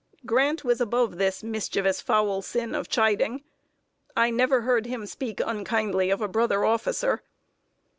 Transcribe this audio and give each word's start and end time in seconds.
Grant 0.25 0.63
was 0.63 0.81
above 0.81 1.17
this 1.19 1.43
"mischievous 1.43 2.01
foul 2.01 2.41
sin 2.41 2.73
of 2.73 2.89
chiding." 2.89 3.43
I 4.17 4.31
never 4.31 4.61
heard 4.61 4.87
him 4.87 5.05
speak 5.05 5.39
unkindly 5.45 6.09
of 6.09 6.21
a 6.21 6.27
brother 6.27 6.65
officer. 6.65 7.21